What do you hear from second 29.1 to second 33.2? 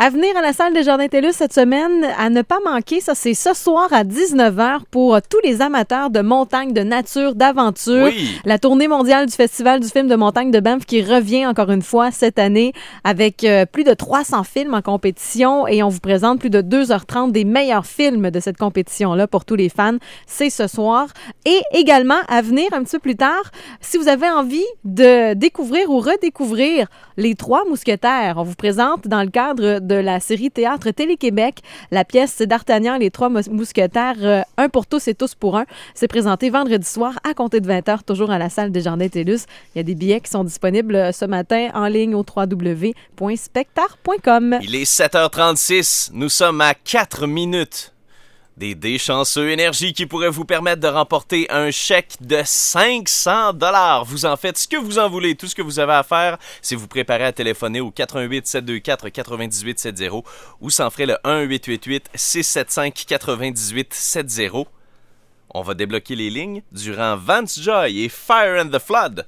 le cadre de la série Théâtre Télé-Québec la pièce d'Artagnan les